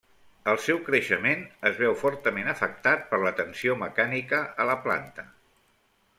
El 0.51 0.55
seu 0.67 0.77
creixement 0.85 1.43
es 1.71 1.77
veu 1.81 1.93
fortament 2.05 2.49
afectat 2.55 3.05
per 3.13 3.21
la 3.25 3.35
tensió 3.43 3.77
mecànica 3.83 4.43
a 4.65 4.69
la 4.73 4.79
planta. 4.89 5.29